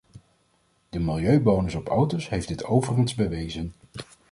[0.89, 3.73] De milieubonus op auto's heeft dit overigens bewezen.